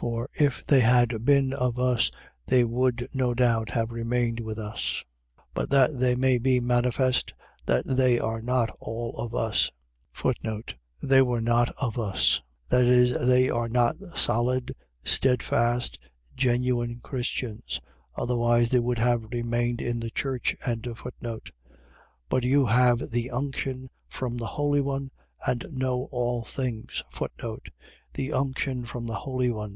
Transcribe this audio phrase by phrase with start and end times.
[0.00, 2.10] For if they had been of us,
[2.46, 5.04] they would no doubt have remained with us:
[5.52, 7.34] but that they may be manifest,
[7.66, 9.70] that they are not all of us.
[11.02, 12.40] They were not of us..
[12.70, 15.98] .That is, they were not solid, steadfast,
[16.34, 17.78] genuine Christians:
[18.14, 20.56] otherwise they would have remained in the church.
[20.64, 21.50] 2:20.
[22.30, 25.10] But you have the unction from the Holy One
[25.46, 27.04] and know all things.
[28.14, 29.68] The unction from the Holy One.